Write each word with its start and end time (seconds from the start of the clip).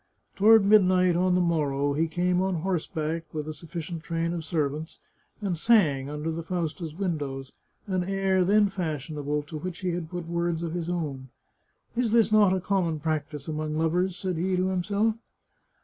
Toward 0.35 0.65
midnight 0.65 1.15
on 1.15 1.35
the 1.35 1.41
morrow, 1.41 1.93
he 1.93 2.07
came 2.07 2.41
on 2.41 2.55
horseback, 2.63 3.25
with 3.31 3.47
a 3.47 3.53
suf 3.53 3.69
ficient 3.69 4.01
train 4.01 4.33
of 4.33 4.43
servants, 4.43 4.97
and 5.41 5.55
sang, 5.55 6.09
under 6.09 6.31
the 6.31 6.41
Fausta's 6.41 6.95
win 6.95 7.19
dows, 7.19 7.51
an 7.85 8.03
air 8.05 8.43
then 8.43 8.67
fashionable, 8.67 9.43
to 9.43 9.59
which 9.59 9.81
he 9.81 9.91
had 9.91 10.09
put 10.09 10.25
words 10.27 10.63
of 10.63 10.73
his 10.73 10.89
own." 10.89 11.29
Is 11.95 12.11
not 12.31 12.49
this 12.49 12.57
a 12.57 12.65
common 12.65 12.99
practice 12.99 13.47
among 13.47 13.77
lovers?" 13.77 14.17
said 14.17 14.37
he 14.37 14.55
to 14.55 14.69
himself. 14.69 15.17